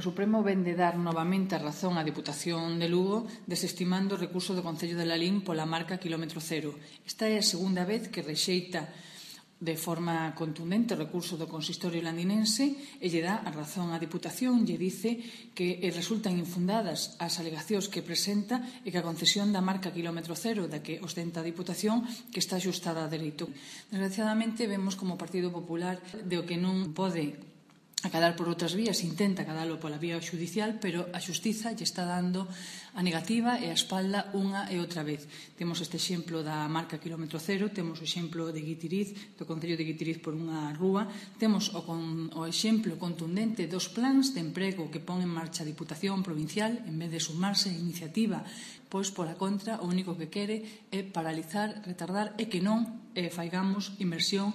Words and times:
O 0.00 0.02
Supremo 0.02 0.40
vende 0.40 0.72
dar 0.72 0.96
novamente 0.96 1.52
a 1.52 1.60
razón 1.60 2.00
á 2.00 2.02
Deputación 2.08 2.80
de 2.80 2.88
Lugo 2.88 3.28
desestimando 3.44 4.16
o 4.16 4.22
recurso 4.24 4.56
do 4.56 4.64
Concello 4.64 4.96
de 4.96 5.04
Lalín 5.04 5.44
pola 5.44 5.68
marca 5.68 6.00
kilómetro 6.00 6.40
cero. 6.40 6.72
Esta 7.04 7.28
é 7.28 7.36
a 7.36 7.44
segunda 7.44 7.84
vez 7.84 8.08
que 8.08 8.24
rexeita 8.24 8.88
de 9.60 9.76
forma 9.76 10.32
contundente 10.32 10.96
o 10.96 11.02
recurso 11.04 11.36
do 11.36 11.44
consistorio 11.44 12.00
landinense 12.00 12.96
e 12.96 13.12
lle 13.12 13.20
dá 13.20 13.44
a 13.44 13.52
razón 13.52 13.92
á 13.92 14.00
Diputación 14.00 14.64
lle 14.64 14.80
dice 14.80 15.20
que 15.52 15.84
resultan 15.92 16.40
infundadas 16.40 17.20
as 17.20 17.36
alegacións 17.36 17.92
que 17.92 18.00
presenta 18.00 18.64
e 18.80 18.88
que 18.88 18.96
a 18.96 19.04
concesión 19.04 19.52
da 19.52 19.60
marca 19.60 19.92
kilómetro 19.92 20.32
cero 20.32 20.64
da 20.64 20.80
que 20.80 20.96
ostenta 21.04 21.44
a 21.44 21.48
Diputación 21.52 22.08
que 22.32 22.40
está 22.40 22.56
ajustada 22.56 23.04
a 23.04 23.12
dereito. 23.12 23.52
Desgraciadamente 23.92 24.64
vemos 24.64 24.96
como 24.96 25.20
o 25.20 25.20
Partido 25.20 25.52
Popular 25.52 26.00
de 26.24 26.40
o 26.40 26.48
que 26.48 26.56
non 26.56 26.96
pode 26.96 27.49
acadar 28.02 28.32
por 28.32 28.48
outras 28.48 28.72
vías, 28.72 29.04
intenta 29.04 29.44
acadalo 29.44 29.76
pola 29.76 30.00
vía 30.00 30.16
judicial, 30.16 30.80
pero 30.80 31.04
a 31.12 31.20
xustiza 31.20 31.76
lle 31.76 31.84
está 31.84 32.08
dando 32.08 32.48
a 32.96 33.04
negativa 33.04 33.60
e 33.60 33.68
a 33.68 33.76
espalda 33.76 34.32
unha 34.32 34.72
e 34.72 34.80
outra 34.80 35.04
vez. 35.04 35.28
Temos 35.60 35.84
este 35.84 36.00
exemplo 36.00 36.40
da 36.40 36.64
marca 36.72 36.96
kilómetro 36.96 37.36
cero, 37.36 37.68
temos 37.68 38.00
o 38.00 38.06
exemplo 38.08 38.48
de 38.56 38.64
Guitiriz, 38.64 39.36
do 39.36 39.44
Concello 39.44 39.76
de 39.76 39.84
Guitiriz 39.84 40.16
por 40.16 40.32
unha 40.32 40.72
rúa, 40.72 41.12
temos 41.36 41.76
o, 41.76 41.84
con, 41.84 42.32
o 42.32 42.48
exemplo 42.48 42.96
contundente 42.96 43.68
dos 43.68 43.92
plans 43.92 44.32
de 44.32 44.40
emprego 44.40 44.88
que 44.88 45.04
pon 45.04 45.20
en 45.20 45.28
marcha 45.28 45.60
a 45.62 45.68
Diputación 45.68 46.24
Provincial, 46.24 46.80
en 46.88 46.96
vez 46.96 47.12
de 47.12 47.20
sumarse 47.20 47.68
a 47.68 47.76
iniciativa, 47.76 48.40
pois 48.90 49.12
pola 49.12 49.38
contra 49.38 49.78
o 49.78 49.86
único 49.86 50.16
que 50.16 50.32
quere 50.32 50.88
é 50.90 51.04
paralizar, 51.04 51.84
retardar 51.86 52.32
e 52.40 52.50
que 52.50 52.64
non 52.64 53.00
eh, 53.14 53.30
faigamos 53.30 53.94
inversión 54.02 54.50